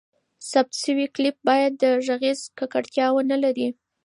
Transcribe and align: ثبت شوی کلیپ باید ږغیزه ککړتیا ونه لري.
ثبت 0.49 0.73
شوی 0.83 1.05
کلیپ 1.15 1.37
باید 1.47 1.73
ږغیزه 2.07 2.45
ککړتیا 2.57 3.07
ونه 3.13 3.37
لري. 3.43 3.67